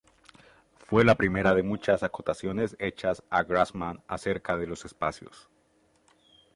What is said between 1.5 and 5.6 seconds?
de muchas acotaciones hechas a Grassmann acerca de los espacios.